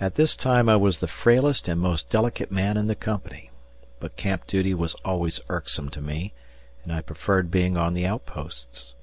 [0.00, 3.50] At this time I was the frailest and most delicate man in the company,
[4.00, 6.32] but camp duty was always irksome to me,
[6.82, 8.94] and I preferred being on the outposts.